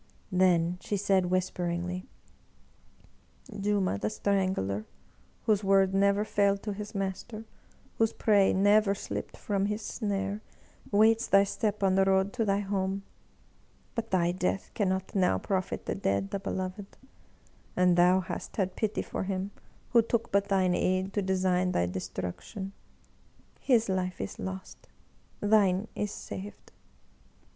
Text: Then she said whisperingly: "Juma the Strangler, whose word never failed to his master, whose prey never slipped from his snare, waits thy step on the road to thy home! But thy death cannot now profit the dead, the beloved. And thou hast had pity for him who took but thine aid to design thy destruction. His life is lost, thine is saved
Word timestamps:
Then 0.31 0.79
she 0.81 0.97
said 0.97 1.27
whisperingly: 1.27 2.07
"Juma 3.59 3.99
the 3.99 4.09
Strangler, 4.09 4.87
whose 5.43 5.63
word 5.63 5.93
never 5.93 6.25
failed 6.25 6.63
to 6.63 6.73
his 6.73 6.95
master, 6.95 7.45
whose 7.99 8.11
prey 8.11 8.51
never 8.51 8.95
slipped 8.95 9.37
from 9.37 9.67
his 9.67 9.83
snare, 9.83 10.41
waits 10.91 11.27
thy 11.27 11.43
step 11.43 11.83
on 11.83 11.93
the 11.93 12.03
road 12.05 12.33
to 12.33 12.43
thy 12.45 12.61
home! 12.61 13.03
But 13.93 14.09
thy 14.09 14.31
death 14.31 14.71
cannot 14.73 15.13
now 15.13 15.37
profit 15.37 15.85
the 15.85 15.93
dead, 15.93 16.31
the 16.31 16.39
beloved. 16.39 16.97
And 17.77 17.95
thou 17.95 18.21
hast 18.21 18.55
had 18.57 18.75
pity 18.75 19.03
for 19.03 19.25
him 19.25 19.51
who 19.91 20.01
took 20.01 20.31
but 20.31 20.47
thine 20.47 20.73
aid 20.73 21.13
to 21.13 21.21
design 21.21 21.73
thy 21.73 21.85
destruction. 21.85 22.73
His 23.59 23.87
life 23.87 24.19
is 24.19 24.39
lost, 24.39 24.87
thine 25.41 25.87
is 25.95 26.09
saved 26.09 26.71